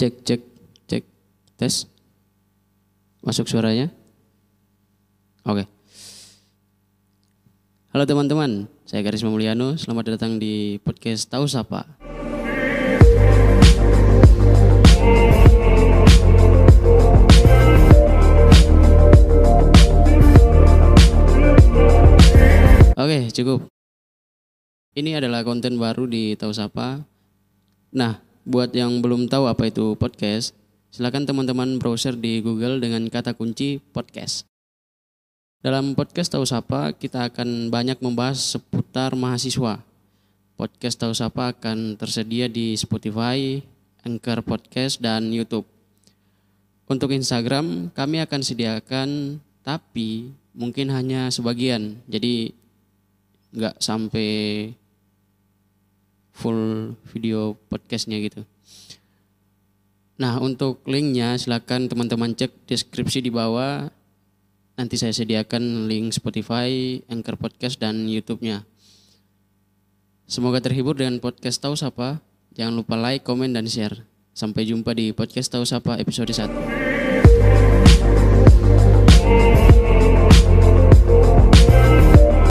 Cek, 0.00 0.24
cek, 0.24 0.40
cek. 0.88 1.04
Tes. 1.60 1.84
Masuk 3.20 3.44
suaranya? 3.44 3.92
Oke. 5.44 5.68
Halo 7.92 8.08
teman-teman, 8.08 8.64
saya 8.88 9.04
Karisma 9.04 9.28
Mulyano. 9.28 9.76
Selamat 9.76 10.16
datang 10.16 10.40
di 10.40 10.80
podcast 10.80 11.28
Tahu 11.28 11.44
Sapa. 11.44 11.84
Oke, 22.96 23.28
cukup. 23.36 23.68
Ini 24.96 25.20
adalah 25.20 25.44
konten 25.44 25.76
baru 25.76 26.08
di 26.08 26.40
Tahu 26.40 26.56
Sapa. 26.56 27.04
Nah, 27.92 28.29
buat 28.48 28.72
yang 28.72 29.04
belum 29.04 29.28
tahu 29.28 29.44
apa 29.48 29.68
itu 29.68 29.92
podcast, 30.00 30.56
silakan 30.88 31.28
teman-teman 31.28 31.76
browser 31.76 32.16
di 32.16 32.40
Google 32.40 32.80
dengan 32.80 33.04
kata 33.06 33.36
kunci 33.36 33.82
podcast. 33.92 34.48
Dalam 35.60 35.92
podcast 35.92 36.32
Tahu 36.32 36.48
Sapa, 36.48 36.96
kita 36.96 37.28
akan 37.28 37.68
banyak 37.68 38.00
membahas 38.00 38.40
seputar 38.56 39.12
mahasiswa. 39.12 39.84
Podcast 40.56 40.96
Tahu 40.96 41.12
Sapa 41.12 41.52
akan 41.52 42.00
tersedia 42.00 42.48
di 42.48 42.72
Spotify, 42.80 43.60
Anchor 44.00 44.40
Podcast, 44.40 45.04
dan 45.04 45.28
YouTube. 45.28 45.68
Untuk 46.88 47.12
Instagram, 47.12 47.92
kami 47.92 48.24
akan 48.24 48.40
sediakan, 48.40 49.08
tapi 49.60 50.32
mungkin 50.56 50.88
hanya 50.88 51.28
sebagian. 51.28 52.00
Jadi 52.08 52.56
nggak 53.52 53.84
sampai 53.84 54.30
full 56.34 56.94
video 57.10 57.58
podcastnya 57.68 58.18
gitu. 58.22 58.46
Nah 60.20 60.36
untuk 60.36 60.84
linknya 60.84 61.40
silakan 61.40 61.88
teman-teman 61.88 62.36
cek 62.36 62.68
deskripsi 62.68 63.24
di 63.24 63.32
bawah. 63.32 63.88
Nanti 64.76 64.96
saya 64.96 65.12
sediakan 65.12 65.88
link 65.88 66.16
Spotify, 66.16 67.00
Anchor 67.12 67.36
Podcast, 67.36 67.76
dan 67.76 68.08
YouTube-nya. 68.08 68.64
Semoga 70.24 70.64
terhibur 70.64 70.96
dengan 70.96 71.20
podcast 71.20 71.60
Tahu 71.60 71.76
Sapa. 71.76 72.24
Jangan 72.56 72.80
lupa 72.80 72.96
like, 72.96 73.20
komen, 73.20 73.52
dan 73.52 73.68
share. 73.68 74.08
Sampai 74.32 74.64
jumpa 74.64 74.96
di 74.96 75.12
podcast 75.12 75.52
Tahu 75.52 75.68
Sapa 75.68 76.00
episode 76.00 76.32
1. 76.32 77.79